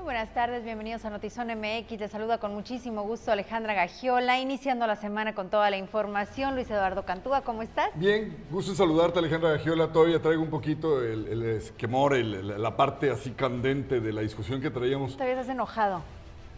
[0.00, 2.00] Muy buenas tardes, bienvenidos a Notizón MX.
[2.00, 6.54] Les saluda con muchísimo gusto Alejandra Gagiola, iniciando la semana con toda la información.
[6.54, 7.90] Luis Eduardo Cantúa, ¿cómo estás?
[7.96, 9.92] Bien, gusto en saludarte Alejandra Gagiola.
[9.92, 14.62] Todavía traigo un poquito el, el esquemor, el, la parte así candente de la discusión
[14.62, 15.12] que traíamos.
[15.12, 16.00] Todavía estás enojado.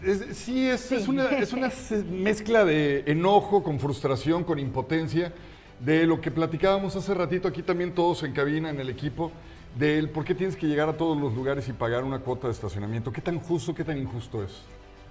[0.04, 1.72] Es, sí, es, Es, una, es una
[2.12, 5.32] mezcla de enojo con frustración, con impotencia,
[5.80, 9.32] de lo que platicábamos hace ratito aquí también todos en cabina, en el equipo
[9.74, 12.52] del por qué tienes que llegar a todos los lugares y pagar una cuota de
[12.52, 13.12] estacionamiento.
[13.12, 14.62] ¿Qué tan justo, qué tan injusto es?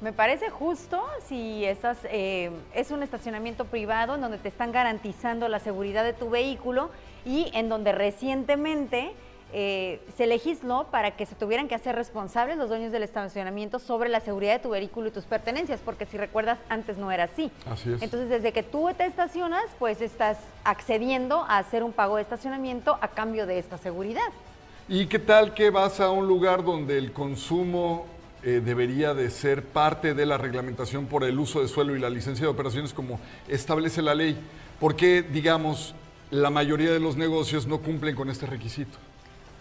[0.02, 5.48] Me parece justo si estás, eh, es un estacionamiento privado en donde te están garantizando
[5.48, 6.90] la seguridad de tu vehículo
[7.24, 9.12] y en donde recientemente
[9.54, 14.10] eh, se legisló para que se tuvieran que hacer responsables los dueños del estacionamiento sobre
[14.10, 17.52] la seguridad de tu vehículo y tus pertenencias, porque si recuerdas, antes no era así.
[17.70, 18.02] Así es.
[18.02, 22.98] Entonces, desde que tú te estacionas, pues estás accediendo a hacer un pago de estacionamiento
[23.02, 24.22] a cambio de esta seguridad.
[24.94, 28.08] ¿Y qué tal que vas a un lugar donde el consumo
[28.44, 32.10] eh, debería de ser parte de la reglamentación por el uso de suelo y la
[32.10, 33.18] licencia de operaciones como
[33.48, 34.38] establece la ley?
[34.82, 35.96] ¿Por qué, digamos,
[36.30, 38.98] la mayoría de los negocios no cumplen con este requisito?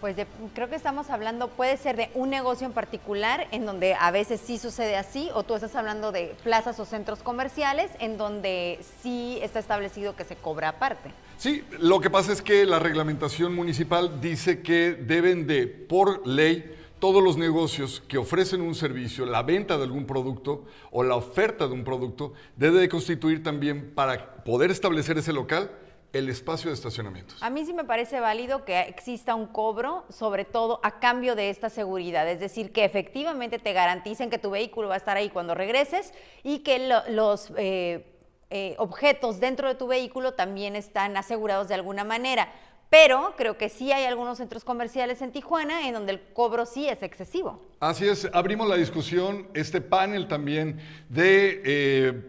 [0.01, 0.17] Pues
[0.53, 4.41] creo que estamos hablando, puede ser de un negocio en particular, en donde a veces
[4.43, 9.39] sí sucede así, o tú estás hablando de plazas o centros comerciales, en donde sí
[9.41, 11.11] está establecido que se cobra aparte.
[11.41, 16.71] Sí, lo que pasa es que la reglamentación municipal dice que deben de, por ley,
[16.99, 21.65] todos los negocios que ofrecen un servicio, la venta de algún producto o la oferta
[21.65, 25.71] de un producto, debe de constituir también para poder establecer ese local
[26.13, 27.33] el espacio de estacionamiento.
[27.41, 31.49] A mí sí me parece válido que exista un cobro, sobre todo a cambio de
[31.49, 35.31] esta seguridad, es decir, que efectivamente te garanticen que tu vehículo va a estar ahí
[35.31, 38.10] cuando regreses y que los eh,
[38.51, 42.51] eh, objetos dentro de tu vehículo también están asegurados de alguna manera.
[42.89, 46.89] Pero creo que sí hay algunos centros comerciales en Tijuana en donde el cobro sí
[46.89, 47.61] es excesivo.
[47.79, 52.21] Así es, abrimos la discusión, este panel también de eh,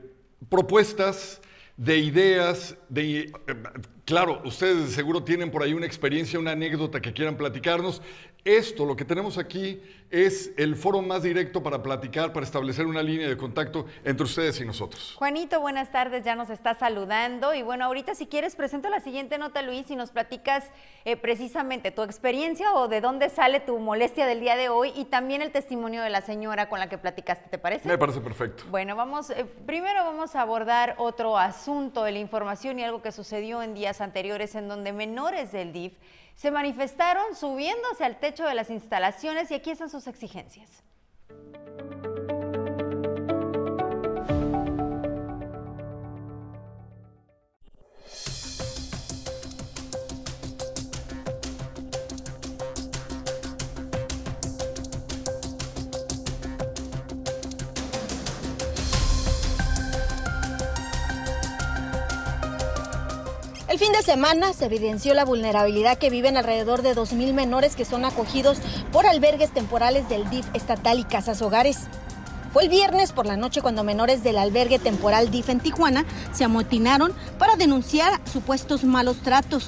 [0.48, 1.40] propuestas,
[1.76, 3.22] de ideas, de...
[3.22, 3.32] Eh,
[4.04, 8.00] claro, ustedes seguro tienen por ahí una experiencia, una anécdota que quieran platicarnos.
[8.44, 9.80] Esto, lo que tenemos aquí,
[10.10, 14.60] es el foro más directo para platicar, para establecer una línea de contacto entre ustedes
[14.60, 15.14] y nosotros.
[15.16, 17.54] Juanito, buenas tardes, ya nos está saludando.
[17.54, 20.64] Y bueno, ahorita si quieres, presento la siguiente nota, Luis, y nos platicas
[21.04, 25.04] eh, precisamente tu experiencia o de dónde sale tu molestia del día de hoy y
[25.04, 27.88] también el testimonio de la señora con la que platicaste, ¿te parece?
[27.88, 28.64] Me parece perfecto.
[28.70, 33.12] Bueno, vamos, eh, primero vamos a abordar otro asunto de la información y algo que
[33.12, 35.94] sucedió en días anteriores en donde menores del DIF
[36.42, 40.82] se manifestaron subiéndose al techo de las instalaciones y aquí están sus exigencias.
[63.82, 68.04] Fin de semana se evidenció la vulnerabilidad que viven alrededor de 2.000 menores que son
[68.04, 68.58] acogidos
[68.92, 71.88] por albergues temporales del DIF estatal y casas hogares.
[72.52, 76.44] Fue el viernes por la noche cuando menores del albergue temporal DIF en Tijuana se
[76.44, 79.66] amotinaron para denunciar supuestos malos tratos.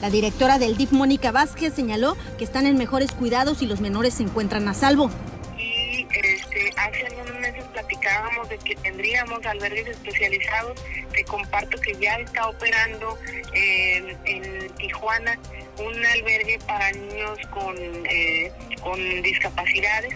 [0.00, 4.14] La directora del DIF, Mónica Vázquez, señaló que están en mejores cuidados y los menores
[4.14, 5.10] se encuentran a salvo.
[5.58, 10.78] Y este, hace algunos meses platicábamos de que tendríamos albergues especializados.
[11.16, 13.18] Te comparto que ya está operando
[13.54, 15.38] en Tijuana
[15.78, 17.74] un albergue para niños con,
[18.06, 20.14] eh, con discapacidades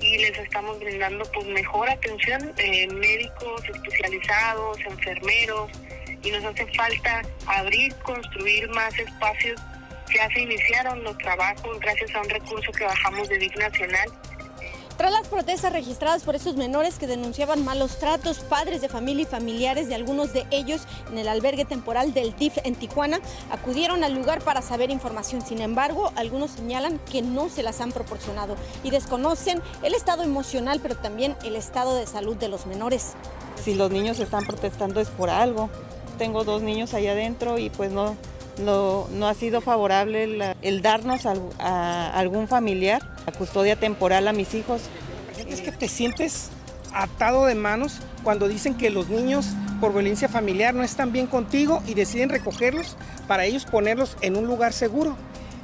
[0.00, 5.70] y les estamos brindando pues mejor atención, eh, médicos especializados, enfermeros,
[6.22, 9.60] y nos hace falta abrir, construir más espacios.
[10.14, 14.08] Ya se iniciaron los trabajos gracias a un recurso que bajamos de DIC Nacional
[15.00, 19.24] tras las protestas registradas por estos menores que denunciaban malos tratos, padres de familia y
[19.24, 23.18] familiares de algunos de ellos en el albergue temporal del DIF en Tijuana
[23.50, 25.40] acudieron al lugar para saber información.
[25.40, 30.80] Sin embargo, algunos señalan que no se las han proporcionado y desconocen el estado emocional,
[30.82, 33.12] pero también el estado de salud de los menores.
[33.64, 35.70] Si los niños están protestando es por algo.
[36.18, 38.16] Tengo dos niños ahí adentro y pues no,
[38.60, 44.82] no, ha sido favorable el, darnos a, algún familiar, la custodia temporal a mis hijos.
[45.48, 46.50] Es que te sientes
[46.92, 49.46] atado de manos cuando dicen que los niños
[49.80, 52.96] por violencia familiar no están bien contigo y deciden recogerlos
[53.26, 55.16] para ellos ponerlos en un lugar seguro.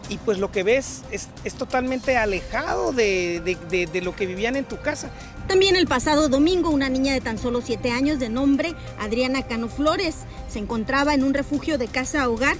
[0.09, 4.79] Y pues lo que ves es, totalmente alejado de, de, lo que vivían en tu
[4.79, 5.11] casa.
[5.49, 9.69] También el pasado domingo una niña de tan solo 7 años de nombre Adriana Cano
[9.69, 10.19] Flores
[10.49, 12.57] se encontraba en un refugio de casa hogar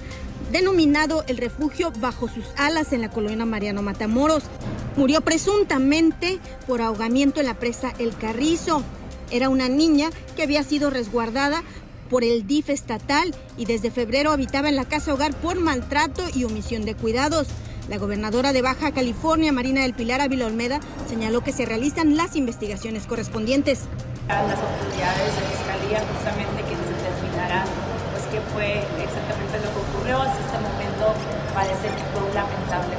[0.51, 4.43] denominado el refugio bajo sus alas en la colonia Mariano Matamoros.
[4.95, 8.83] Murió presuntamente por ahogamiento en la presa El Carrizo.
[9.31, 11.63] Era una niña que había sido resguardada
[12.09, 16.45] por el DIF estatal y desde febrero habitaba en la casa hogar por maltrato y
[16.45, 17.47] omisión de cuidados.
[17.89, 22.35] La gobernadora de Baja California, Marina del Pilar Ávila Olmeda, señaló que se realizan las
[22.35, 23.81] investigaciones correspondientes.
[24.27, 27.86] Las autoridades de fiscalía justamente quienes determinarán
[28.53, 30.21] fue exactamente lo que ocurrió.
[30.21, 31.13] Hasta este momento
[31.53, 32.95] parece que fue lamentable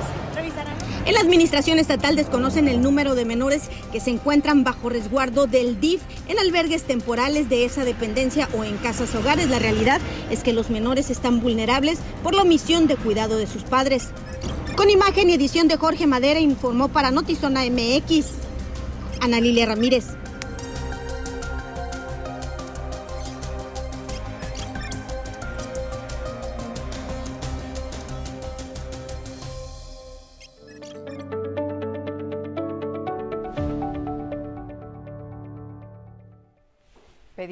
[1.05, 5.81] en la administración estatal desconocen el número de menores que se encuentran bajo resguardo del
[5.81, 9.49] DIF en albergues temporales de esa dependencia o en casas hogares.
[9.49, 13.63] La realidad es que los menores están vulnerables por la omisión de cuidado de sus
[13.63, 14.09] padres.
[14.77, 18.27] Con imagen y edición de Jorge Madera informó para Notizona MX,
[19.21, 20.18] Ana Lilia Ramírez.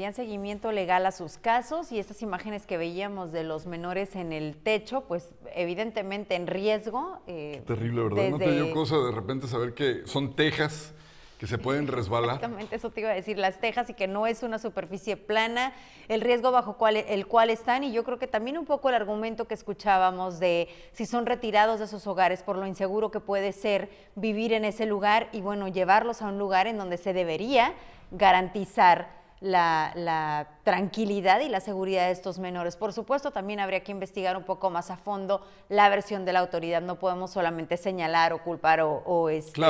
[0.07, 4.33] Pedían seguimiento legal a sus casos y estas imágenes que veíamos de los menores en
[4.33, 7.19] el techo, pues evidentemente en riesgo.
[7.27, 8.29] Eh, terrible, ¿verdad?
[8.31, 10.95] ¿No te dio cosa de repente saber que son tejas
[11.41, 12.37] que se pueden resbalar?
[12.37, 15.73] Exactamente, eso te iba a decir, las tejas y que no es una superficie plana,
[16.07, 18.95] el riesgo bajo cual, el cual están y yo creo que también un poco el
[18.95, 23.53] argumento que escuchábamos de si son retirados de sus hogares por lo inseguro que puede
[23.53, 27.75] ser vivir en ese lugar y bueno, llevarlos a un lugar en donde se debería
[28.13, 32.77] garantizar la, tranquilidad y la seguridad de estos menores.
[32.77, 36.41] Por supuesto, también habría que investigar un poco más a fondo la versión de la
[36.41, 36.83] autoridad.
[36.83, 39.63] No podemos solamente señalar o culpar o, este,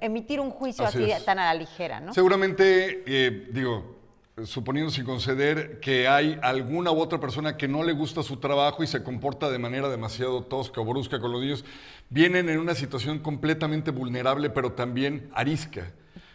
[0.00, 2.00] emitir un juicio así, tan a la ligera.
[2.00, 2.12] ¿no?
[2.12, 3.94] Seguramente, eh, digo,
[4.42, 8.82] suponiendo sin conceder que hay alguna u otra persona que no le gusta su trabajo
[8.82, 11.64] y se comporta de manera demasiado tosca o brusca con los niños,
[12.10, 15.92] vienen en una situación completamente vulnerable, pero también arisca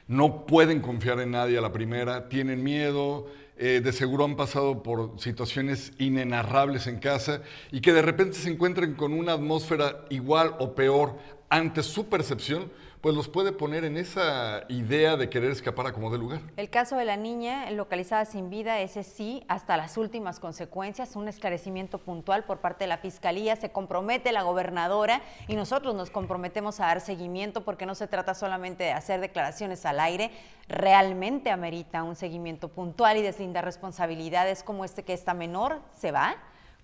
[0.10, 3.28] no pueden confiar en nadie a la primera, tienen miedo,
[3.58, 8.50] eh, de seguro han pasado por situaciones inenarrables en casa y que de repente se
[8.50, 11.20] encuentren con una atmósfera igual o peor
[11.50, 16.12] ante su percepción, pues los puede poner en esa idea de querer escapar a como
[16.12, 16.42] de lugar.
[16.58, 21.30] El caso de la niña localizada sin vida, ese sí, hasta las últimas consecuencias, un
[21.30, 26.82] esclarecimiento puntual por parte de la Fiscalía, se compromete la gobernadora y nosotros nos comprometemos
[26.82, 30.32] a dar seguimiento porque no se trata solamente de hacer declaraciones al aire,
[30.68, 36.36] realmente amerita un seguimiento puntual y deslindar responsabilidades como este que esta menor se va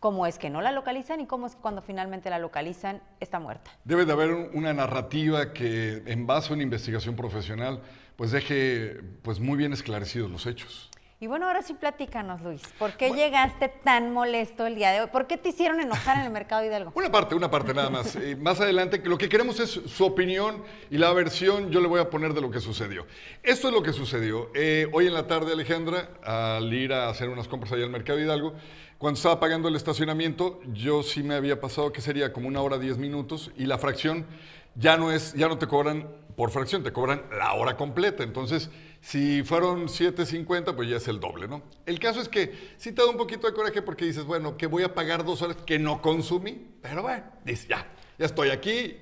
[0.05, 3.39] cómo es que no la localizan y cómo es que cuando finalmente la localizan está
[3.39, 3.71] muerta.
[3.85, 7.81] Debe de haber una narrativa que en base a una investigación profesional
[8.15, 10.91] pues deje pues muy bien esclarecidos los hechos.
[11.25, 12.61] Y bueno, ahora sí platícanos, Luis.
[12.77, 15.07] ¿Por qué llegaste tan molesto el día de hoy?
[15.11, 16.91] ¿Por qué te hicieron enojar en el mercado Hidalgo?
[16.93, 18.15] Una parte, una parte nada más.
[18.15, 21.99] Eh, más adelante, lo que queremos es su opinión y la versión yo le voy
[21.99, 23.07] a poner de lo que sucedió.
[23.41, 24.51] Esto es lo que sucedió.
[24.53, 28.19] Eh, hoy en la tarde, Alejandra, al ir a hacer unas compras allá al mercado
[28.19, 28.53] Hidalgo,
[28.99, 32.77] cuando estaba pagando el estacionamiento, yo sí me había pasado que sería como una hora,
[32.77, 34.27] diez minutos, y la fracción
[34.75, 38.23] ya no es, ya no te cobran por fracción, te cobran la hora completa.
[38.23, 38.69] Entonces,
[39.01, 41.61] si fueron 7.50, pues ya es el doble, ¿no?
[41.85, 44.67] El caso es que sí te da un poquito de coraje porque dices, bueno, que
[44.67, 47.87] voy a pagar dos horas que no consumí, pero bueno, dices, ya,
[48.17, 48.97] ya estoy aquí,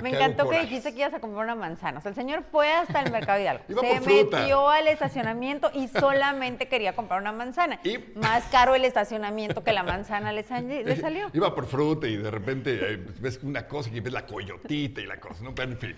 [0.00, 1.98] me encantó que dijiste que ibas a comprar una manzana.
[1.98, 3.64] O sea, el señor fue hasta el mercado Hidalgo.
[3.80, 7.80] se metió al estacionamiento y solamente quería comprar una manzana.
[7.82, 7.98] Y...
[8.14, 10.42] Más caro el estacionamiento que la manzana le,
[10.96, 11.30] salió.
[11.32, 15.06] Iba por fruta y de repente eh, ves una cosa y ves la coyotita y
[15.06, 15.54] la cosa, ¿no?
[15.54, 15.96] Pero en fin.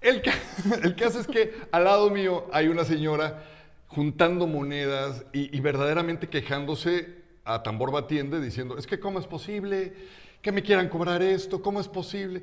[0.00, 0.22] El,
[0.82, 3.44] el caso es que al lado mío hay una señora
[3.88, 9.92] juntando monedas y, y verdaderamente quejándose a tambor batiente diciendo, es que cómo es posible
[10.40, 12.42] que me quieran cobrar esto, cómo es posible.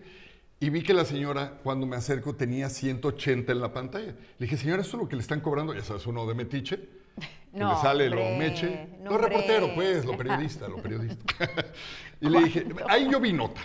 [0.61, 4.07] Y vi que la señora, cuando me acerco, tenía 180 en la pantalla.
[4.07, 5.73] Le dije, señora, ¿esto es lo que le están cobrando?
[5.73, 6.79] Ya sabes, uno de metiche.
[7.51, 8.87] Que le sale lo meche.
[9.01, 11.49] No, reportero, pues, lo periodista, lo periodista.
[12.21, 13.59] y le dije, ahí yo vi nota.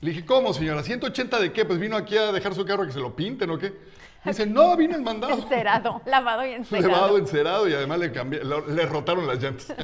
[0.00, 0.82] Le dije, ¿cómo, señora?
[0.82, 1.64] ¿180 de qué?
[1.64, 3.74] Pues vino aquí a dejar su carro que se lo pinten o qué.
[4.24, 5.34] Dice, no, vino el mandado.
[5.34, 6.88] Encerado, lavado y encerado.
[6.88, 9.74] Lavado, encerado y además le, cambié, le rotaron las llantas.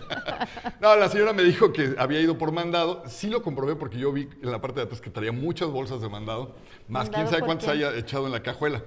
[0.80, 3.02] no, la señora me dijo que había ido por mandado.
[3.06, 6.00] Sí lo comprobé porque yo vi en la parte de atrás que traía muchas bolsas
[6.00, 6.56] de mandado,
[6.88, 8.82] más quién sabe cuántas haya echado en la cajuela.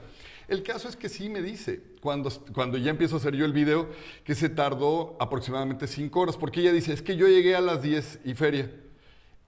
[0.47, 3.53] El caso es que sí me dice, cuando, cuando ya empiezo a hacer yo el
[3.53, 3.87] video,
[4.23, 7.83] que se tardó aproximadamente cinco horas, porque ella dice, es que yo llegué a las
[7.83, 8.71] 10 y feria,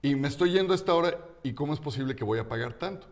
[0.00, 2.74] y me estoy yendo a esta hora, ¿y cómo es posible que voy a pagar
[2.74, 3.06] tanto?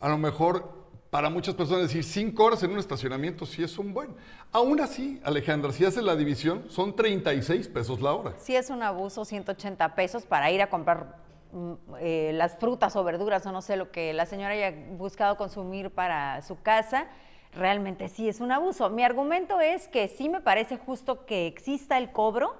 [0.00, 3.92] A lo mejor para muchas personas decir cinco horas en un estacionamiento sí es un
[3.92, 4.16] buen.
[4.50, 8.32] Aún así, Alejandra, si haces la división, son 36 pesos la hora.
[8.38, 11.18] Sí es un abuso, 180 pesos para ir a comprar
[11.52, 15.36] mm, eh, las frutas o verduras o no sé lo que la señora haya buscado
[15.36, 17.08] consumir para su casa.
[17.54, 18.88] Realmente sí es un abuso.
[18.88, 22.56] Mi argumento es que sí me parece justo que exista el cobro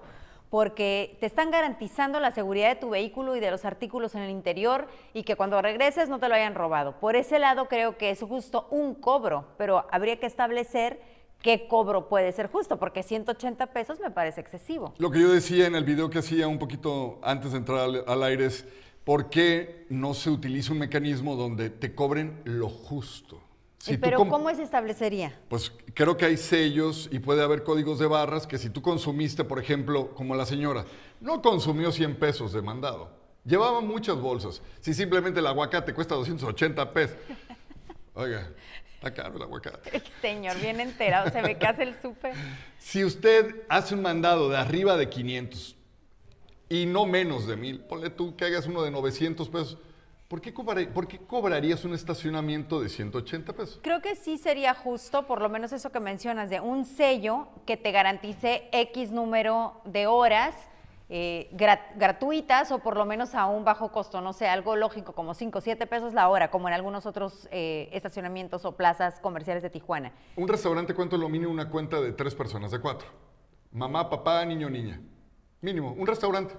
[0.53, 4.29] porque te están garantizando la seguridad de tu vehículo y de los artículos en el
[4.29, 7.01] interior y que cuando regreses no te lo hayan robado.
[7.01, 11.01] Por ese lado creo que es justo un cobro, pero habría que establecer
[11.41, 14.93] qué cobro puede ser justo, porque 180 pesos me parece excesivo.
[14.99, 18.23] Lo que yo decía en el video que hacía un poquito antes de entrar al,
[18.23, 18.69] aire es,
[19.05, 23.41] ¿por qué no se utiliza un mecanismo donde te cobren lo justo?
[23.83, 25.37] Si Pero ¿cómo se establecería?
[25.49, 29.43] Pues creo que hay sellos y puede haber códigos de barras que si tú consumiste,
[29.43, 30.85] por ejemplo, como la señora,
[31.21, 33.11] no consumió 100 pesos de mandado,
[33.45, 34.62] llevaba muchas bolsas.
[34.81, 37.17] Si simplemente el aguacate cuesta 280 pesos.
[38.15, 38.53] Oiga,
[38.95, 39.97] está caro el aguacate.
[39.97, 42.35] El señor bien enterado, se ve que hace el súper.
[42.79, 45.75] Si usted hace un mandado de arriba de 500
[46.69, 49.77] y no menos de 1000, ponle tú que hagas uno de 900 pesos
[50.33, 53.81] ¿Por qué, cobrarías un estacionamiento de 180 pesos?
[53.83, 57.77] Creo que sí sería justo, por lo menos eso que mencionas, de un sello que
[57.77, 60.55] te garantice X número de horas
[61.11, 61.51] eh,
[61.97, 65.59] gratuitas o por lo menos a un bajo costo, no sé, algo lógico como 5
[65.59, 69.69] o 7 pesos la hora, como en algunos otros eh, estacionamientos o plazas comerciales de
[69.69, 70.12] Tijuana.
[70.37, 73.07] ¿Un restaurante cuánto es lo mínimo una cuenta de tres personas, de cuatro?
[73.71, 74.99] Mamá, papá, niño, niña.
[75.61, 76.55] Mínimo, un restaurante.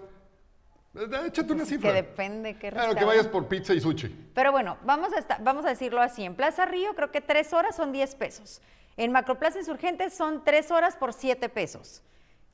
[0.96, 1.90] Eh, échate una cifra.
[1.90, 4.10] Que depende qué Claro, que vayas por pizza y sushi.
[4.34, 6.24] Pero bueno, vamos a, vamos a decirlo así.
[6.24, 8.62] En Plaza Río creo que tres horas son 10 pesos.
[8.96, 12.04] En Macroplaza Insurgentes son tres horas por 7 pesos.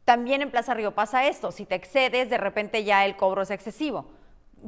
[0.06, 1.52] También en Plaza Río pasa esto.
[1.52, 4.19] Si te excedes, de repente ya el cobro es excesivo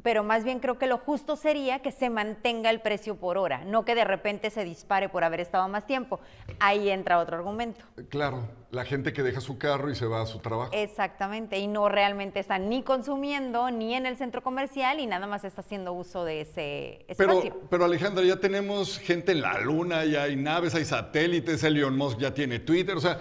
[0.03, 3.63] pero más bien creo que lo justo sería que se mantenga el precio por hora,
[3.65, 6.19] no que de repente se dispare por haber estado más tiempo.
[6.59, 7.83] Ahí entra otro argumento.
[8.09, 10.71] Claro, la gente que deja su carro y se va a su trabajo.
[10.73, 15.43] Exactamente, y no realmente está ni consumiendo ni en el centro comercial y nada más
[15.43, 17.41] está haciendo uso de ese espacio.
[17.41, 21.97] Pero, pero Alejandra, ya tenemos gente en la luna, ya hay naves, hay satélites, Elon
[21.97, 23.19] Musk ya tiene Twitter, o sea...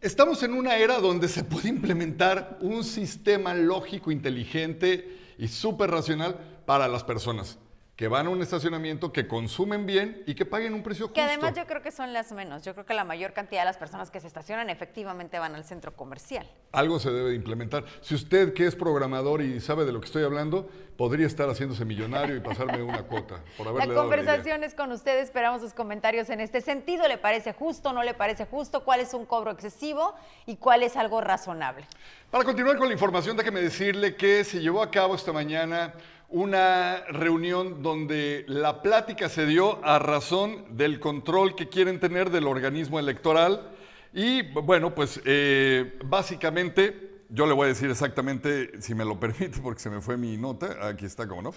[0.00, 6.36] Estamos en una era donde se puede implementar un sistema lógico, inteligente, y súper racional
[6.66, 7.58] para las personas
[8.02, 11.14] que van a un estacionamiento, que consumen bien y que paguen un precio justo.
[11.14, 12.64] Que además yo creo que son las menos.
[12.64, 15.62] Yo creo que la mayor cantidad de las personas que se estacionan efectivamente van al
[15.64, 16.50] centro comercial.
[16.72, 17.84] Algo se debe de implementar.
[18.00, 21.84] Si usted que es programador y sabe de lo que estoy hablando, podría estar haciéndose
[21.84, 25.20] millonario y pasarme una cuota por haberle La conversación es con usted.
[25.20, 27.06] Esperamos sus comentarios en este sentido.
[27.06, 27.92] ¿Le parece justo?
[27.92, 28.82] ¿No le parece justo?
[28.82, 30.16] ¿Cuál es un cobro excesivo?
[30.46, 31.86] ¿Y cuál es algo razonable?
[32.32, 35.94] Para continuar con la información, déjeme decirle que se llevó a cabo esta mañana
[36.32, 42.46] una reunión donde la plática se dio a razón del control que quieren tener del
[42.46, 43.70] organismo electoral.
[44.14, 49.58] Y bueno, pues eh, básicamente yo le voy a decir exactamente, si me lo permite,
[49.60, 50.86] porque se me fue mi nota.
[50.86, 51.54] Aquí está, como no?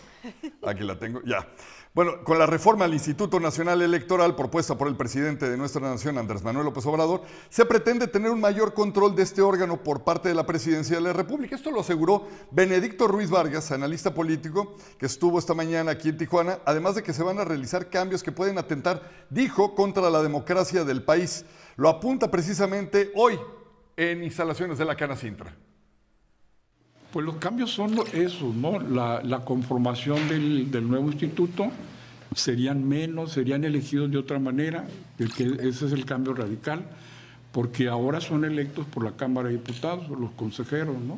[0.65, 1.22] Aquí la tengo.
[1.24, 1.48] Ya.
[1.94, 6.17] Bueno, con la reforma al Instituto Nacional Electoral propuesta por el presidente de nuestra nación,
[6.17, 10.29] Andrés Manuel López Obrador, se pretende tener un mayor control de este órgano por parte
[10.29, 11.55] de la presidencia de la República.
[11.55, 16.60] Esto lo aseguró Benedicto Ruiz Vargas, analista político, que estuvo esta mañana aquí en Tijuana,
[16.65, 20.86] además de que se van a realizar cambios que pueden atentar, dijo, contra la democracia
[20.86, 21.46] del país.
[21.75, 23.38] Lo apunta precisamente hoy
[23.98, 25.64] en instalaciones de la Cana Sintra.
[27.15, 28.77] Pues los cambios son esos, ¿no?
[28.77, 31.72] La, conformación del, nuevo instituto
[32.36, 34.86] serían menos, serían elegidos de otra manera,
[35.17, 36.81] ese es el cambio radical,
[37.53, 41.17] porque ahora son electos por la Cámara de Diputados, los consejeros, ¿no?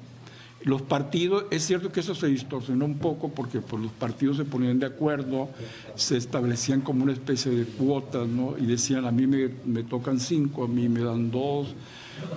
[0.64, 4.46] Los partidos, es cierto que eso se distorsionó un poco porque pues, los partidos se
[4.46, 5.50] ponían de acuerdo,
[5.96, 8.56] se establecían como una especie de cuotas, ¿no?
[8.58, 11.76] Y decían, a mí me, me tocan cinco, a mí me dan dos.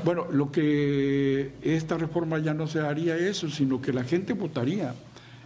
[0.04, 4.94] Bueno, lo que esta reforma ya no se haría eso, sino que la gente votaría.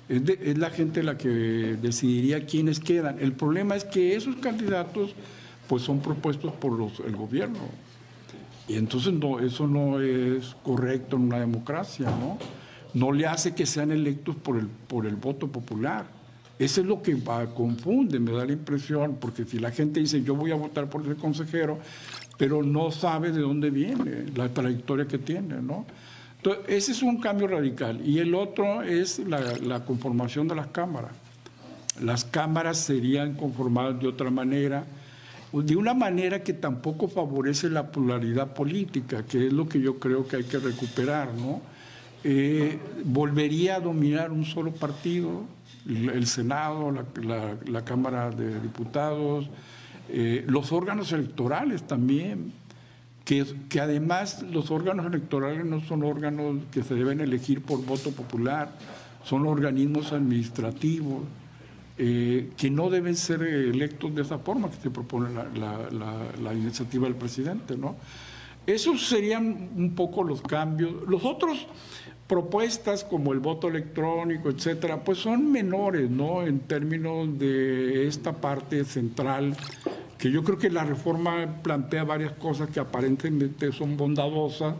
[0.08, 3.18] Es, la gente la que decidiría quiénes quedan.
[3.20, 5.14] El problema es que esos candidatos
[5.68, 7.60] pues son propuestos por los, el gobierno.
[8.68, 12.38] Y entonces no, eso no es correcto en una democracia, ¿no?
[12.94, 16.06] No le hace que sean electos por el, por el voto popular.
[16.58, 20.22] Eso es lo que va, confunde, me da la impresión, porque si la gente dice
[20.22, 21.78] yo voy a votar por ese consejero,
[22.38, 25.84] pero no sabe de dónde viene, la trayectoria que tiene, ¿no?
[26.36, 28.06] Entonces, ese es un cambio radical.
[28.06, 31.12] Y el otro es la, conformación de las cámaras.
[32.00, 34.84] Las cámaras serían conformadas de otra manera,
[35.52, 40.26] de una manera que tampoco favorece la pluralidad política, que es lo que yo creo
[40.26, 41.62] que hay que recuperar, ¿no?
[42.24, 45.44] Eh, volvería a dominar un solo partido,
[45.86, 46.90] el Senado,
[47.22, 49.48] la, la Cámara de Diputados,
[50.08, 52.52] Eh, los órganos electorales también,
[53.24, 58.10] que, que además los órganos electorales no son órganos que se deben elegir por voto
[58.10, 58.70] popular,
[59.24, 61.22] son organismos administrativos
[61.96, 67.16] eh, que no deben ser electos de esa forma que se propone la, iniciativa del
[67.16, 67.76] presidente.
[67.78, 67.96] ¿no?
[68.66, 71.08] Esos serían un poco los cambios.
[71.08, 71.66] Los otros
[72.26, 76.42] propuestas como el voto electrónico, etcétera, pues son menores, ¿no?
[76.42, 79.56] En términos de esta parte central,
[80.18, 84.74] que yo creo que la reforma plantea varias cosas que aparentemente son bondadosas,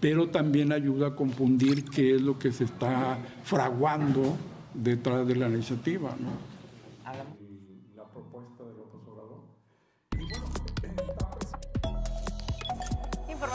[0.00, 4.36] pero también ayuda a confundir qué es lo que se está fraguando
[4.72, 6.56] detrás de la iniciativa, ¿no?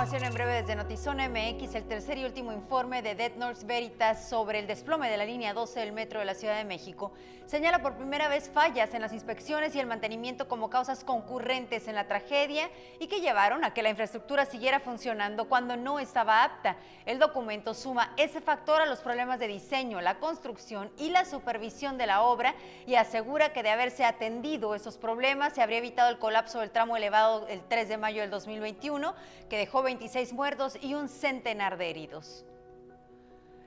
[0.02, 4.28] información en breve desde Notizón MX, el tercer y último informe de Dead North Veritas
[4.28, 7.12] sobre el desplome de la línea 12 del metro de la Ciudad de México
[7.52, 11.96] señala por primera vez fallas en las inspecciones y el mantenimiento como causas concurrentes en
[11.96, 16.78] la tragedia y que llevaron a que la infraestructura siguiera funcionando cuando no estaba apta.
[17.06, 21.98] El documento suma ese factor a los problemas de diseño, la construcción y la supervisión
[21.98, 22.56] de la obra
[22.88, 26.96] y asegura que de haberse atendido esos problemas se habría evitado el colapso del tramo
[26.96, 29.14] elevado el 3 de mayo del 2021
[29.50, 32.46] que dejó 20 126 muertos y un centenar de heridos.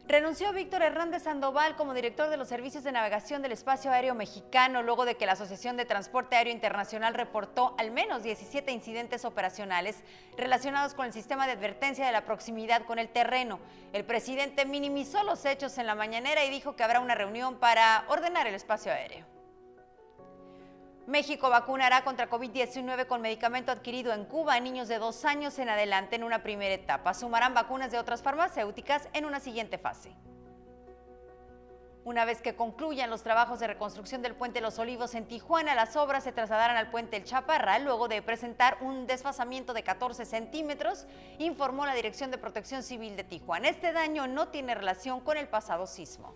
[0.07, 4.83] Renunció Víctor Hernández Sandoval como director de los servicios de navegación del espacio aéreo mexicano
[4.83, 10.03] luego de que la Asociación de Transporte Aéreo Internacional reportó al menos 17 incidentes operacionales
[10.37, 13.61] relacionados con el sistema de advertencia de la proximidad con el terreno.
[13.93, 18.05] El presidente minimizó los hechos en la mañanera y dijo que habrá una reunión para
[18.09, 19.34] ordenar el espacio aéreo.
[21.07, 25.69] México vacunará contra COVID-19 con medicamento adquirido en Cuba a niños de dos años en
[25.69, 27.13] adelante en una primera etapa.
[27.13, 30.15] Sumarán vacunas de otras farmacéuticas en una siguiente fase.
[32.05, 35.95] Una vez que concluyan los trabajos de reconstrucción del puente Los Olivos en Tijuana, las
[35.97, 41.07] obras se trasladarán al puente El Chaparral luego de presentar un desfasamiento de 14 centímetros,
[41.39, 43.69] informó la Dirección de Protección Civil de Tijuana.
[43.69, 46.35] Este daño no tiene relación con el pasado sismo.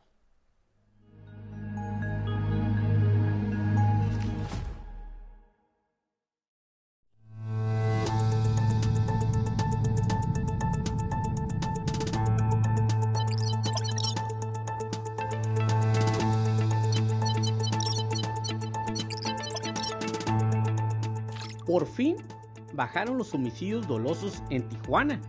[21.70, 22.16] Por fin
[22.72, 25.20] bajaron los homicidios dolosos en Tijuana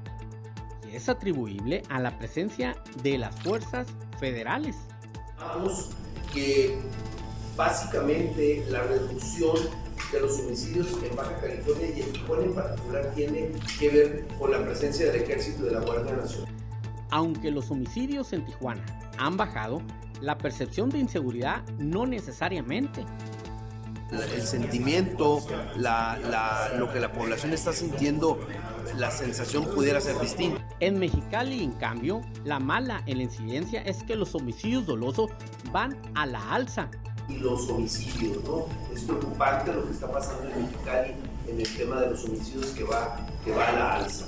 [0.91, 3.85] y es atribuible a la presencia de las fuerzas
[4.19, 4.75] federales.
[5.37, 5.91] Vamos
[6.33, 6.79] que
[7.55, 9.55] básicamente la reducción
[10.11, 14.49] de los homicidios en Baja California y en Tijuana en particular tiene que ver con
[14.49, 16.51] la presencia del ejército y de la Guardia Nacional.
[17.11, 18.83] Aunque los homicidios en Tijuana
[19.19, 19.79] han bajado,
[20.21, 23.05] la percepción de inseguridad no necesariamente
[24.11, 25.39] el sentimiento,
[26.77, 28.39] lo que la población está sintiendo,
[28.97, 30.65] la sensación pudiera ser distinta.
[30.79, 35.31] En Mexicali, en cambio, la mala en la incidencia es que los homicidios dolosos
[35.71, 36.89] van a la alza.
[37.29, 38.65] Y los homicidios, ¿no?
[38.93, 41.13] Es preocupante lo que está pasando en Mexicali
[41.47, 44.25] en el tema de los homicidios que va, que va a la alza.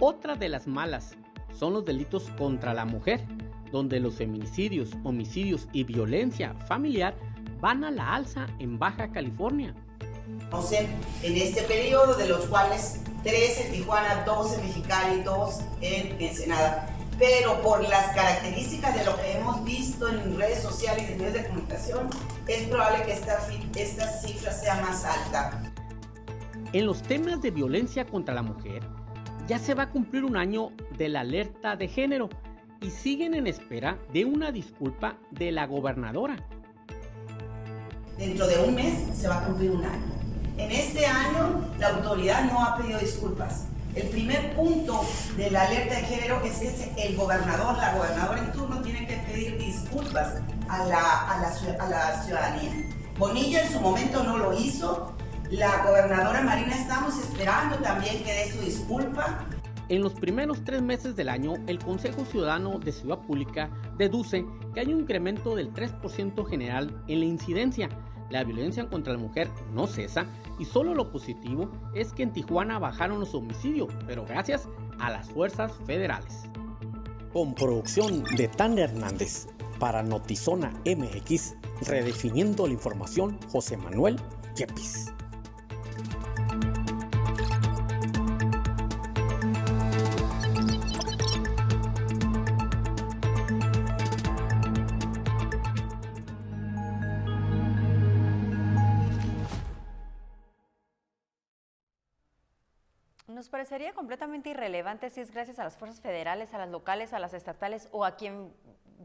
[0.00, 1.14] Otra de las malas
[1.52, 3.24] son los delitos contra la mujer,
[3.70, 7.14] donde los feminicidios, homicidios y violencia familiar
[7.60, 9.74] van a la alza en Baja California.
[11.22, 16.88] en este periodo de los cuales tres en Tijuana, dos en Mexicali, dos en Ensenada.
[17.18, 21.34] Pero por las características de lo que hemos visto en redes sociales y en medios
[21.34, 22.10] de comunicación,
[22.48, 23.38] es probable que esta,
[23.76, 25.62] esta cifra sea más alta.
[26.72, 28.82] En los temas de violencia contra la mujer,
[29.46, 32.28] ya se va a cumplir un año de la alerta de género
[32.80, 36.36] y siguen en espera de una disculpa de la gobernadora.
[38.18, 40.14] Dentro de un mes se va a cumplir un año.
[40.56, 43.64] En este año la autoridad no ha pedido disculpas.
[43.94, 45.04] El primer punto
[45.36, 49.16] de la alerta de género es que el gobernador, la gobernadora en turno tiene que
[49.18, 50.34] pedir disculpas
[50.68, 52.72] a la, a la, a la ciudadanía.
[53.18, 55.12] Bonilla en su momento no lo hizo.
[55.50, 59.44] La gobernadora Marina estamos esperando también que dé su disculpa.
[59.90, 64.80] En los primeros tres meses del año, el Consejo Ciudadano de Ciudad Pública deduce que
[64.80, 67.90] hay un incremento del 3% general en la incidencia.
[68.30, 70.26] La violencia contra la mujer no cesa
[70.58, 74.68] y solo lo positivo es que en Tijuana bajaron los homicidios, pero gracias
[74.98, 76.44] a las fuerzas federales.
[77.30, 84.18] Con producción de Tan Hernández para Notizona MX, redefiniendo la información José Manuel
[84.56, 85.12] Yepis.
[105.14, 108.16] Si es gracias a las fuerzas federales, a las locales, a las estatales o a
[108.16, 108.52] quien,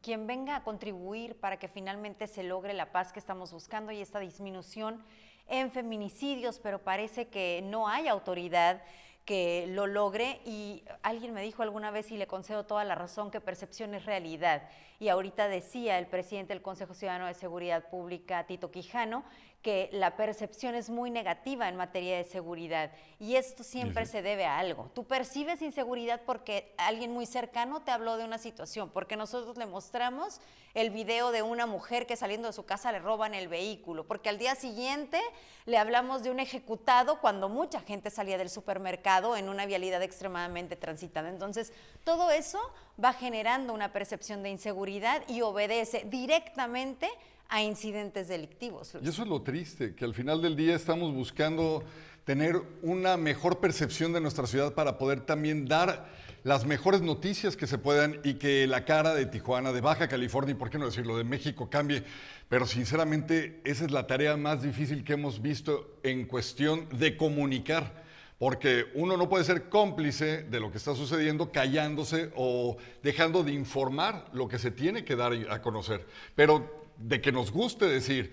[0.02, 4.02] quien venga a contribuir para que finalmente se logre la paz que estamos buscando y
[4.02, 5.04] esta disminución
[5.48, 8.82] en feminicidios, pero parece que no hay autoridad
[9.24, 13.30] que lo logre y alguien me dijo alguna vez y le concedo toda la razón
[13.30, 14.68] que percepción es realidad.
[15.00, 19.24] Y ahorita decía el presidente del Consejo Ciudadano de Seguridad Pública, Tito Quijano,
[19.62, 24.46] que la percepción es muy negativa en materia de seguridad y esto siempre se debe
[24.46, 24.90] a algo.
[24.94, 29.66] Tú percibes inseguridad porque alguien muy cercano te habló de una situación, porque nosotros le
[29.66, 30.40] mostramos
[30.76, 34.30] el video de una mujer que saliendo de su casa le roban el vehículo, porque
[34.30, 35.20] al día siguiente
[35.66, 40.78] le hablamos de un ejecutado cuando mucha gente salía del supermercado en una vialidad extremadamente
[40.78, 41.28] transitada.
[41.28, 41.74] Entonces,
[42.06, 42.60] todo eso
[43.04, 47.10] va generando una percepción de inseguridad y obedece directamente
[47.50, 48.96] a incidentes delictivos.
[49.02, 51.84] Y eso es lo triste, que al final del día estamos buscando
[52.24, 56.08] tener una mejor percepción de nuestra ciudad para poder también dar
[56.44, 60.52] las mejores noticias que se puedan y que la cara de Tijuana, de Baja California
[60.52, 62.04] y por qué no decirlo, de México cambie.
[62.48, 68.08] Pero sinceramente esa es la tarea más difícil que hemos visto en cuestión de comunicar.
[68.38, 73.52] Porque uno no puede ser cómplice de lo que está sucediendo callándose o dejando de
[73.52, 76.06] informar lo que se tiene que dar a conocer.
[76.36, 78.32] Pero de que nos guste decir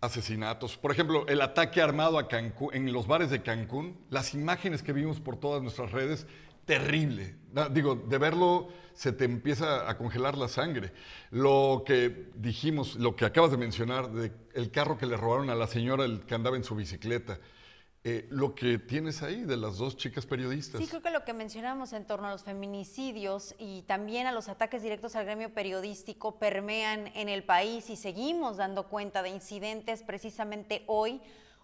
[0.00, 0.76] asesinatos.
[0.76, 4.92] Por ejemplo, el ataque armado a Cancún, en los bares de Cancún, las imágenes que
[4.92, 6.26] vimos por todas nuestras redes,
[6.64, 7.36] terrible.
[7.70, 10.92] Digo, de verlo se te empieza a congelar la sangre.
[11.30, 15.54] Lo que dijimos, lo que acabas de mencionar, de el carro que le robaron a
[15.54, 17.38] la señora que andaba en su bicicleta.
[18.08, 20.80] Eh, lo que tienes ahí de las dos chicas periodistas.
[20.80, 24.48] Sí, creo que lo que mencionamos en torno a los feminicidios y también a los
[24.48, 30.04] ataques directos al gremio periodístico permean en el país y seguimos dando cuenta de incidentes
[30.04, 31.20] precisamente hoy.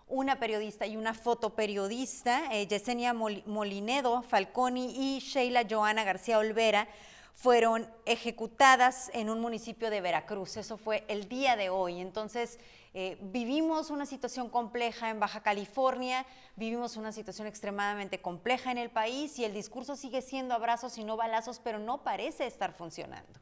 [0.08, 6.88] Una periodista y una fotoperiodista, eh, Yesenia Molinedo Falconi y Sheila Joana García Olvera,
[7.34, 10.56] fueron ejecutadas en un municipio de Veracruz.
[10.56, 12.00] Eso fue el día de hoy.
[12.00, 12.58] Entonces,
[12.94, 16.26] eh, vivimos una situación compleja en Baja California,
[16.56, 21.04] vivimos una situación extremadamente compleja en el país y el discurso sigue siendo abrazos y
[21.04, 23.32] no balazos, pero no parece estar funcionando.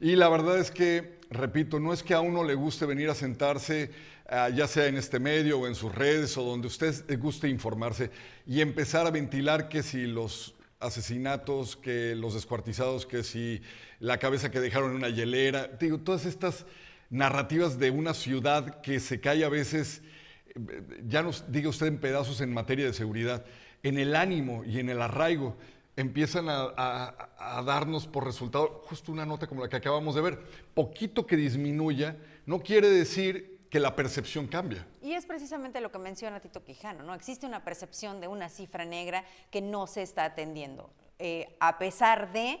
[0.00, 3.14] Y la verdad es que, repito, no es que a uno le guste venir a
[3.14, 3.90] sentarse,
[4.26, 8.10] ah, ya sea en este medio o en sus redes o donde usted guste informarse
[8.46, 13.60] y empezar a ventilar que si los asesinatos, que los descuartizados, que si
[14.00, 16.64] la cabeza que dejaron en una hielera, digo, todas estas
[17.10, 20.02] narrativas de una ciudad que se cae a veces,
[21.06, 23.44] ya nos diga usted en pedazos en materia de seguridad,
[23.82, 25.56] en el ánimo y en el arraigo
[25.96, 30.38] empiezan a, darnos por resultado justo una nota como la que acabamos de ver.
[30.74, 34.86] Poquito que disminuya no quiere decir que la percepción cambia.
[35.02, 37.14] Y es precisamente lo que menciona Tito Quijano, ¿no?
[37.14, 42.32] Existe una percepción de una cifra negra que no se está atendiendo, eh, a pesar
[42.32, 42.60] de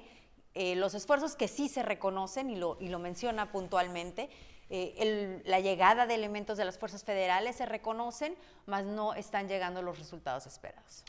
[0.54, 4.30] eh, los esfuerzos que sí se reconocen y lo, y lo menciona puntualmente,
[4.70, 8.34] eh, la llegada de elementos de las fuerzas federales se reconocen,
[8.66, 11.04] mas no están llegando los resultados esperados.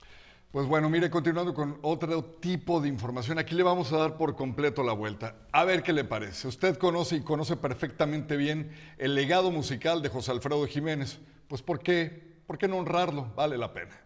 [0.52, 4.36] Pues bueno, mire, continuando con otro tipo de información, aquí le vamos a dar por
[4.36, 5.36] completo la vuelta.
[5.52, 6.48] A ver qué le parece.
[6.48, 11.20] Usted conoce y conoce perfectamente bien el legado musical de José Alfredo Jiménez.
[11.50, 12.38] Pues ¿por qué?
[12.48, 13.34] ¿Por qué no honrarlo?
[13.36, 14.05] Vale la pena.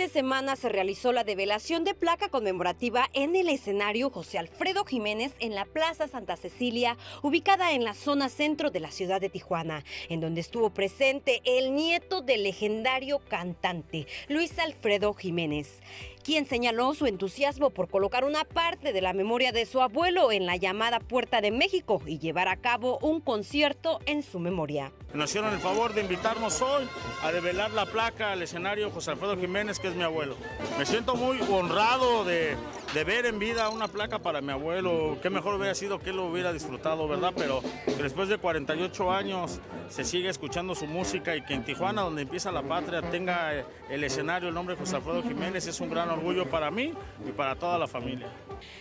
[0.00, 5.34] De semana se realizó la develación de placa conmemorativa en el escenario José Alfredo Jiménez
[5.40, 9.84] en la Plaza Santa Cecilia, ubicada en la zona centro de la ciudad de Tijuana,
[10.08, 15.80] en donde estuvo presente el nieto del legendario cantante Luis Alfredo Jiménez
[16.22, 20.46] quien señaló su entusiasmo por colocar una parte de la memoria de su abuelo en
[20.46, 24.92] la llamada Puerta de México y llevar a cabo un concierto en su memoria.
[25.12, 26.84] Nos hicieron el favor de invitarnos hoy
[27.24, 30.36] a develar la placa al escenario José Alfredo Jiménez, que es mi abuelo.
[30.78, 32.56] Me siento muy honrado de,
[32.94, 35.18] ver en vida una placa para mi abuelo.
[35.20, 37.32] Qué mejor hubiera sido que lo hubiera disfrutado, ¿verdad?
[37.36, 37.60] Pero
[38.00, 42.52] después de 48 años se sigue escuchando su música y que en Tijuana, donde empieza
[42.52, 46.70] la patria, tenga el escenario el nombre José Alfredo Jiménez es un gran orgullo para
[46.70, 46.92] mí
[47.26, 48.28] y para toda la familia.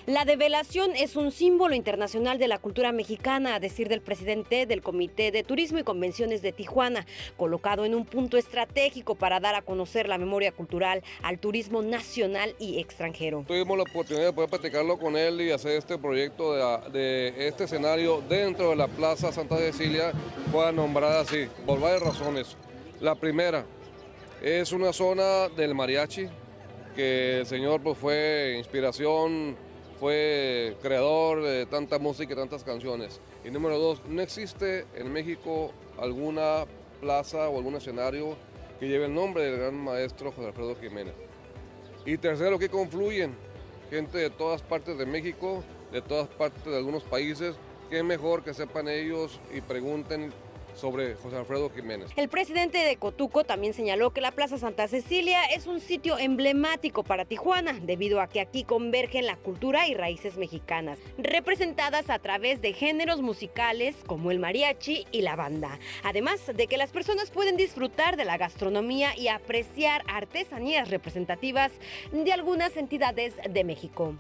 [0.06, 4.82] La develación es un símbolo internacional de la cultura mexicana, a decir del presidente del
[4.82, 7.06] Comité de Turismo y Convenciones de Tijuana,
[7.38, 12.56] colocado en un punto estratégico para dar a conocer la memoria cultural al turismo nacional
[12.60, 13.46] y extranjero.
[13.48, 17.66] Tuvimos la oportunidad de poder platicarlo con él y hacer este proyecto de, de este
[17.66, 20.12] escenario dentro de la Plaza Santa Cecilia,
[20.52, 22.58] fue nombrada así, por varias razones.
[23.00, 23.66] La primera,
[24.42, 26.28] es una zona del mariachi,
[27.02, 29.56] el Señor pues, fue inspiración,
[30.00, 33.20] fue creador de tanta música y tantas canciones.
[33.44, 36.66] Y número dos, no existe en México alguna
[37.02, 38.36] plaza o algún escenario
[38.80, 41.14] que lleve el nombre del gran maestro José Alfredo Jiménez.
[42.06, 43.36] Y tercero, que confluyen
[43.90, 47.56] gente de todas partes de México, de todas partes de algunos países,
[47.90, 50.32] que mejor que sepan ellos y pregunten
[50.76, 52.12] sobre José Alfredo Jiménez.
[52.16, 57.04] El presidente de Cotuco también señaló que la Plaza Santa Cecilia es un sitio emblemático
[57.04, 62.62] para Tijuana, debido a que aquí convergen la cultura y raíces mexicanas, representadas a través
[62.62, 65.80] de géneros musicales como el mariachi y la banda.
[66.04, 71.72] Además de que las personas pueden disfrutar de la gastronomía y apreciar artesanías representativas
[72.12, 74.16] de algunas entidades de México.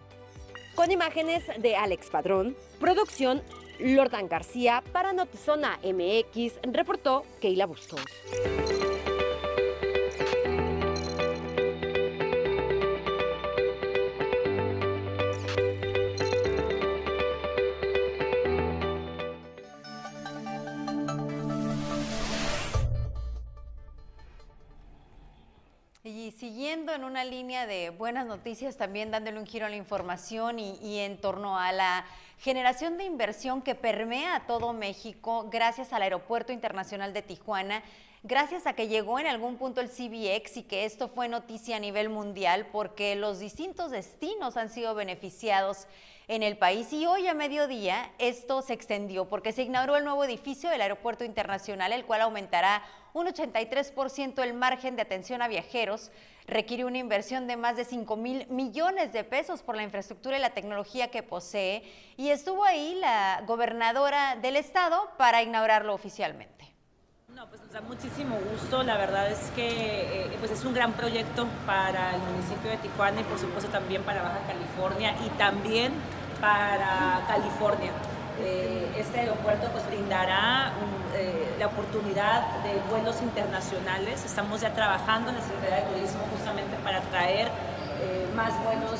[0.75, 3.41] Con imágenes de Alex Padrón, producción
[3.79, 8.01] Lordan García para Notizona MX reportó Keila Bustos.
[26.49, 30.97] Siguiendo en una línea de buenas noticias, también dándole un giro a la información y,
[30.97, 32.07] en torno a la
[32.39, 37.83] generación de inversión que permea a todo México gracias al Aeropuerto Internacional de Tijuana,
[38.23, 41.79] gracias a que llegó en algún punto el CBX y que esto fue noticia a
[41.79, 45.85] nivel mundial porque los distintos destinos han sido beneficiados
[46.27, 46.91] en el país.
[46.93, 51.25] Y hoy a mediodía esto se extendió porque se inauguró el nuevo edificio del Aeropuerto
[51.25, 52.81] Internacional, el cual aumentará
[53.13, 56.11] un 83% el margen de atención a viajeros,
[56.47, 60.41] requiere una inversión de más de 5 mil millones de pesos por la infraestructura y
[60.41, 61.83] la tecnología que posee
[62.17, 66.59] y estuvo ahí la gobernadora del estado para inaugurarlo oficialmente.
[67.35, 70.93] No, pues nos da muchísimo gusto, la verdad es que eh, pues es un gran
[70.93, 75.93] proyecto para el municipio de Tijuana y por supuesto también para Baja California y también
[76.41, 77.91] para California.
[78.41, 84.23] Eh, este aeropuerto pues brindará un, eh, la oportunidad de vuelos internacionales.
[84.25, 87.47] Estamos ya trabajando en la Secretaría de Turismo justamente para traer
[88.01, 88.99] eh, más vuelos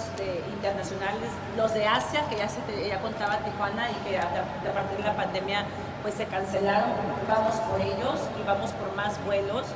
[0.52, 4.98] internacionales, los de Asia, que ya, se ya contaba Tijuana y que a, a, partir
[4.98, 5.64] de la pandemia
[6.02, 6.90] pues se cancelaron,
[7.28, 9.68] vamos por ellos y vamos por más vuelos.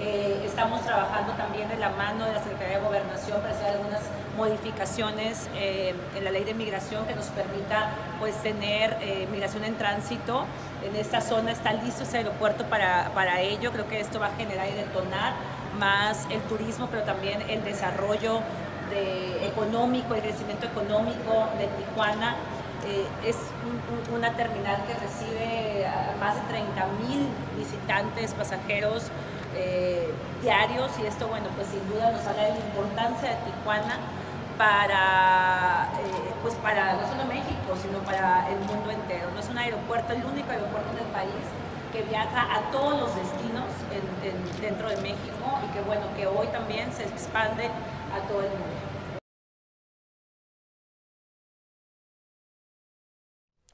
[0.00, 4.00] Eh, estamos trabajando también de la mano de la Secretaría de Gobernación para hacer algunas
[4.38, 9.74] modificaciones eh, en la ley de migración que nos permita pues, tener eh, migración en
[9.76, 10.46] tránsito.
[10.82, 13.72] En esta zona está listo ese aeropuerto para, para ello.
[13.72, 15.34] Creo que esto va a generar y detonar
[15.78, 18.40] más el turismo, pero también el desarrollo
[18.88, 22.36] de, económico, el crecimiento económico de Tijuana.
[22.86, 25.84] Eh, es un, una terminal que recibe
[26.20, 27.26] más de 30 mil
[27.58, 29.10] visitantes, pasajeros
[29.56, 33.98] eh, diarios y esto, bueno, pues sin duda nos habla de la importancia de Tijuana
[34.58, 39.30] para, eh, pues para no solo México, sino para el mundo entero.
[39.32, 41.46] No es un aeropuerto, el único aeropuerto del país
[41.92, 46.26] que viaja a todos los destinos en, en, dentro de México y que bueno, que
[46.26, 47.66] hoy también se expande
[48.12, 48.77] a todo el mundo.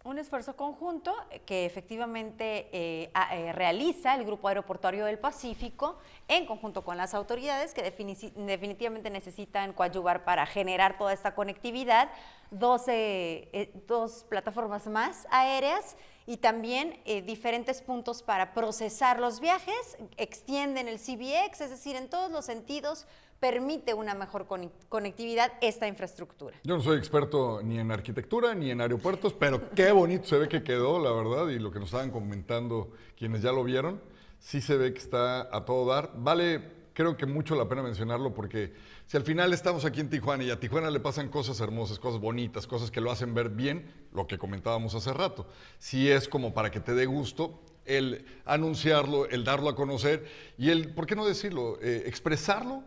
[0.05, 1.15] Un esfuerzo conjunto
[1.47, 7.73] que efectivamente eh, eh, realiza el Grupo Aeroportuario del Pacífico en conjunto con las autoridades
[7.73, 12.11] que definitivamente necesitan coadyuvar para generar toda esta conectividad,
[12.51, 20.89] dos, eh, dos plataformas más aéreas y también diferentes puntos para procesar los viajes, extienden
[20.89, 23.07] el CBX, es decir, en todos los sentidos
[23.41, 24.47] permite una mejor
[24.89, 26.57] conectividad esta infraestructura.
[26.65, 30.49] Yo no soy experto ni en arquitectura ni en aeropuertos, pero qué bonito se ve
[30.49, 34.01] que quedó, la verdad, y lo que nos estaban comentando quienes ya lo vieron,
[34.39, 36.13] sí se ve que está a todo dar.
[36.17, 36.63] Vale,
[36.95, 38.73] creo que mucho la pena mencionarlo porque
[39.07, 42.21] si al final estamos aquí en Tijuana y a Tijuana le pasan cosas hermosas, cosas
[42.21, 45.47] bonitas, cosas que lo hacen ver bien, lo que comentábamos hace rato,
[45.79, 50.25] si es como para que te dé gusto, el anunciarlo, el darlo a conocer
[50.57, 51.79] y el, ¿por qué no decirlo?
[51.83, 52.83] Eh, expresarlo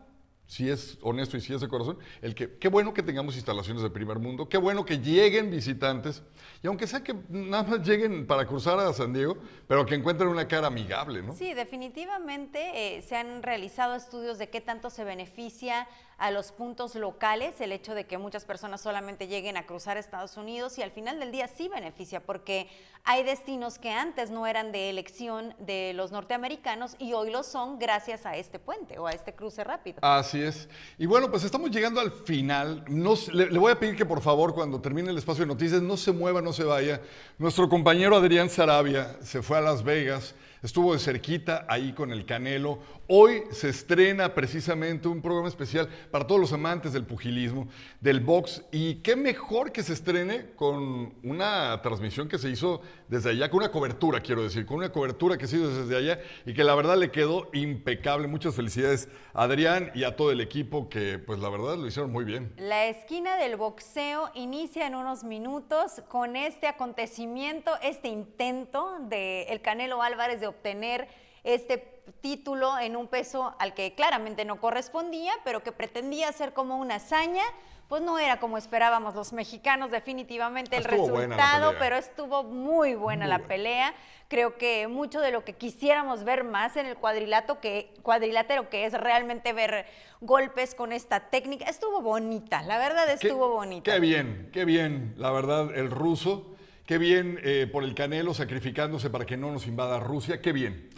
[0.48, 3.84] si es honesto y si es de corazón, el que qué bueno que tengamos instalaciones
[3.84, 6.24] de primer mundo, qué bueno que lleguen visitantes,
[6.64, 10.30] y aunque sea que nada más lleguen para cruzar a San Diego, pero que encuentren
[10.30, 11.34] una cara amigable, ¿no?
[11.34, 16.96] Sí, definitivamente eh, se han realizado estudios de qué tanto se beneficia a los puntos
[16.96, 20.92] locales el hecho de que muchas personas solamente lleguen a cruzar Estados Unidos y al
[20.92, 22.68] final del día sí beneficia porque
[23.04, 27.78] hay destinos que antes no eran de elección de los norteamericanos y hoy lo son
[27.78, 30.00] gracias a este puente o a este cruce rápido.
[30.02, 30.68] Así es.
[30.98, 32.84] Y bueno, pues estamos llegando al final.
[33.32, 36.12] le, voy a pedir que por favor cuando termine el espacio de noticias no se
[36.12, 37.00] mueva, no se vaya.
[37.38, 42.26] Nuestro compañero Adrián Sarabia se fue a Las Vegas estuvo de cerquita ahí con el
[42.26, 42.80] Canelo.
[43.08, 47.68] Hoy se estrena precisamente un programa especial para todos los amantes del pugilismo,
[48.02, 53.30] del box, y qué mejor que se estrene con una transmisión que se hizo desde
[53.30, 56.54] allá, con una cobertura, quiero decir, con una cobertura que se hizo desde allá y
[56.54, 58.28] que la verdad le quedó impecable.
[58.28, 62.12] Muchas felicidades a Adrián y a todo el equipo que pues la verdad lo hicieron
[62.12, 62.54] muy bien.
[62.58, 69.62] La esquina del boxeo inicia en unos minutos con este acontecimiento, este intento de el
[69.62, 71.08] Canelo Álvarez de obtener
[71.44, 71.78] este
[72.22, 76.96] título en un peso al que claramente no correspondía, pero que pretendía ser como una
[76.96, 77.44] hazaña,
[77.88, 83.40] pues no era como esperábamos los mexicanos definitivamente el resultado, pero estuvo muy buena la
[83.40, 83.94] pelea.
[84.28, 88.86] Creo que mucho de lo que quisiéramos ver más en el cuadrilato que cuadrilátero que
[88.86, 89.86] es realmente ver
[90.20, 93.90] golpes con esta técnica, estuvo bonita, la verdad estuvo bonita.
[93.90, 96.57] Qué bien, qué bien, la verdad el ruso
[96.88, 100.42] Qué bien eh, por el Canelo sacrificándose para que no nos invada Rusia.
[100.42, 100.90] Qué bien.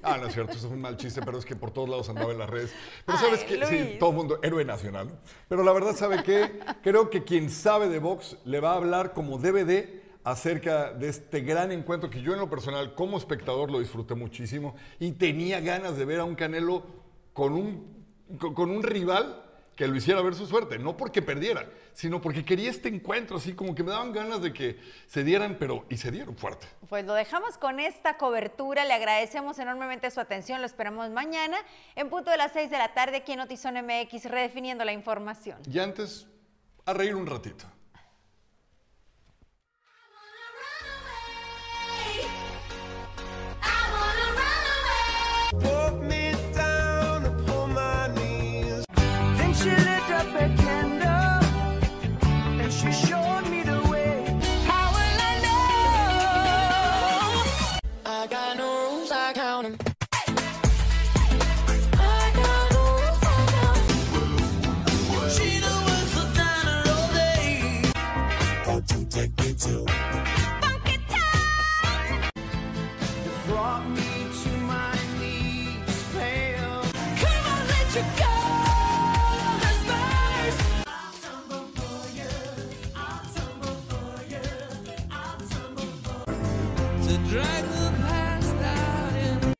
[0.00, 2.08] Ah, no es cierto, eso es un mal chiste, pero es que por todos lados
[2.08, 2.72] andaba en las redes.
[3.04, 5.18] Pero sabes que, sí, todo el mundo, héroe nacional.
[5.48, 6.60] Pero la verdad, ¿sabe qué?
[6.80, 11.08] Creo que quien sabe de box le va a hablar como debe de acerca de
[11.08, 15.58] este gran encuentro que yo en lo personal como espectador lo disfruté muchísimo y tenía
[15.58, 16.84] ganas de ver a un Canelo
[17.32, 18.06] con un,
[18.38, 19.45] con un rival
[19.76, 23.54] que lo hiciera ver su suerte, no porque perdiera, sino porque quería este encuentro, así
[23.54, 26.66] como que me daban ganas de que se dieran, pero y se dieron fuerte.
[26.88, 31.58] Pues lo dejamos con esta cobertura, le agradecemos enormemente su atención, lo esperamos mañana
[31.94, 35.58] en punto de las 6 de la tarde aquí en Notizón MX, redefiniendo la información.
[35.70, 36.26] Y antes,
[36.86, 37.66] a reír un ratito.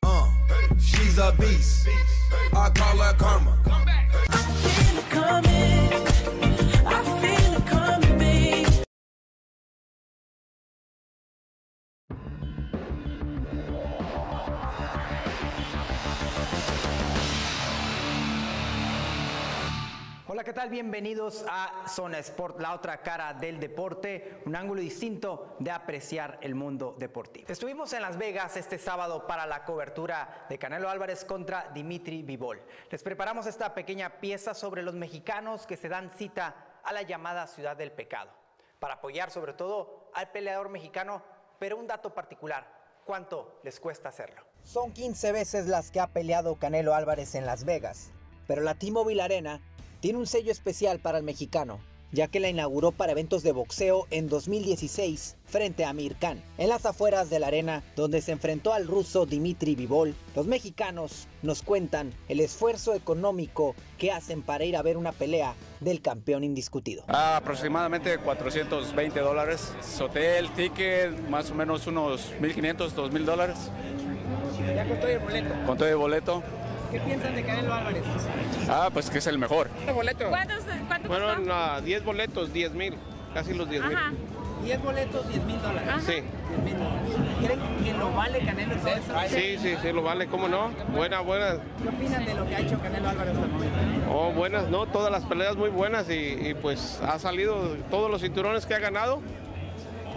[0.02, 0.28] Uh,
[0.78, 1.88] she's a beast.
[2.52, 3.65] I call her karma.
[20.70, 26.56] Bienvenidos a Zona Sport, la otra cara del deporte, un ángulo distinto de apreciar el
[26.56, 27.46] mundo deportivo.
[27.48, 32.60] Estuvimos en Las Vegas este sábado para la cobertura de Canelo Álvarez contra Dimitri Vivol.
[32.90, 37.46] Les preparamos esta pequeña pieza sobre los mexicanos que se dan cita a la llamada
[37.46, 38.30] Ciudad del Pecado,
[38.80, 41.22] para apoyar sobre todo al peleador mexicano,
[41.60, 42.66] pero un dato particular,
[43.04, 44.42] ¿cuánto les cuesta hacerlo?
[44.64, 48.10] Son 15 veces las que ha peleado Canelo Álvarez en Las Vegas,
[48.48, 49.60] pero la T-Mobile Arena
[50.00, 51.80] tiene un sello especial para el mexicano,
[52.12, 56.42] ya que la inauguró para eventos de boxeo en 2016 frente a Amir Khan.
[56.58, 61.26] En las afueras de la arena, donde se enfrentó al ruso Dimitri Vivol, los mexicanos
[61.42, 66.44] nos cuentan el esfuerzo económico que hacen para ir a ver una pelea del campeón
[66.44, 67.04] indiscutido.
[67.08, 69.72] aproximadamente 420 dólares.
[70.00, 73.56] Hotel, ticket, más o menos unos 1.500, 2.000 dólares.
[74.74, 75.54] ¿Ya con todo el boleto?
[75.66, 76.42] Con todo el boleto.
[76.90, 78.02] ¿Qué piensan de Canelo Álvarez?
[78.68, 79.68] Ah, pues que es el mejor.
[79.92, 80.28] boleto?
[80.28, 82.94] ¿Cuántos, cuánto Fueron 10 boletos, 10 mil,
[83.34, 83.96] casi los 10 mil.
[83.96, 84.12] Ajá.
[84.64, 86.04] 10 boletos, 10 mil dólares.
[86.04, 86.12] Sí.
[86.12, 86.24] 10
[86.64, 87.16] mil dólares.
[87.44, 89.12] ¿Creen que lo vale Canelo todo eso?
[89.28, 90.70] Sí, sí, sí, lo vale, ¿cómo no?
[90.94, 91.58] Buena, buenas.
[91.82, 93.76] ¿Qué opinan de lo que ha hecho Canelo Álvarez hasta el momento?
[94.10, 94.86] Oh, buenas, ¿no?
[94.86, 98.78] Todas las peleas muy buenas y, y, pues ha salido todos los cinturones que ha
[98.78, 99.20] ganado.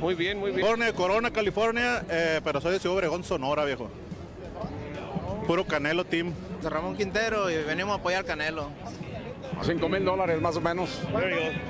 [0.02, 0.62] Muy bien, muy bien.
[0.62, 3.90] California, Corona, California, eh, pero soy de Ciudad Obregón, Sonora, viejo.
[5.46, 6.34] Puro Canelo Team.
[6.68, 8.70] Ramón Quintero y venimos a apoyar Canelo.
[9.62, 11.02] 5 mil dólares más o menos.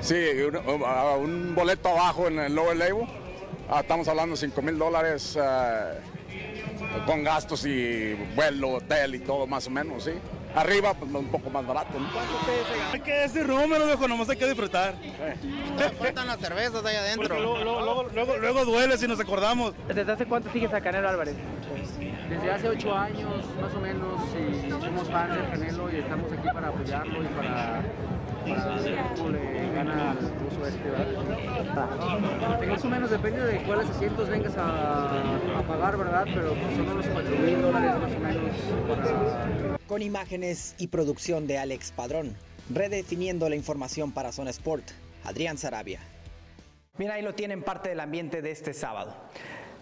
[0.00, 0.14] Sí,
[0.48, 0.82] un, un-
[1.22, 3.06] un boleto abajo en el lower label.
[3.68, 5.94] Ah, estamos hablando de 5 mil dólares eh,
[7.06, 10.12] con gastos y vuelo, hotel y todo más o menos, sí.
[10.54, 11.98] Arriba, pues un poco más barato.
[11.98, 12.08] ¿no?
[12.92, 14.94] Hay que decir número, viejo, nomás hay que disfrutar.
[15.98, 17.38] Faltan las cervezas ahí adentro.
[17.38, 19.74] Luego, luego, luego, luego- luego duele si nos acordamos.
[19.86, 21.36] ¿Desde hace cuánto sigues a Canelo Álvarez?
[22.28, 24.20] Desde hace ocho años, más o menos,
[24.66, 27.82] y somos fans del Canelo y estamos aquí para apoyarlo y para,
[28.46, 32.66] para ver cómo le gana al ruso este, ¿verdad?
[32.68, 36.26] Más o menos depende de cuáles asientos vengas a, a pagar, ¿verdad?
[36.32, 38.56] Pero pues, son unos cuatro mil dólares más o menos
[38.88, 39.78] para...
[39.86, 42.36] Con imágenes y producción de Alex Padrón,
[42.72, 44.84] redefiniendo la información para Zona Sport,
[45.24, 46.00] Adrián Sarabia.
[46.98, 49.14] Bien, ahí lo tienen parte del ambiente de este sábado.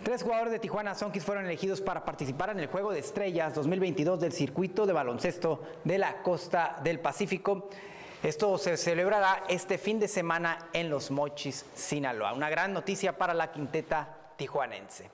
[0.02, 4.20] Tres jugadores de Tijuana Sonkis fueron elegidos para participar en el Juego de Estrellas 2022
[4.20, 7.68] del circuito de baloncesto de la costa del Pacífico.
[8.22, 12.32] Esto se celebrará este fin de semana en Los Mochis, Sinaloa.
[12.32, 15.08] Una gran noticia para la quinteta tijuanense.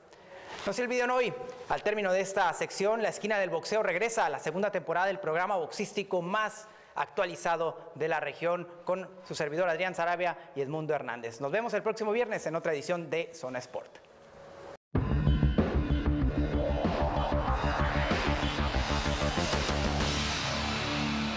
[0.64, 1.30] No se olviden hoy,
[1.68, 5.18] al término de esta sección, la esquina del boxeo regresa a la segunda temporada del
[5.18, 11.42] programa boxístico más actualizado de la región con su servidor Adrián Sarabia y Edmundo Hernández.
[11.42, 14.03] Nos vemos el próximo viernes en otra edición de Zona Sport.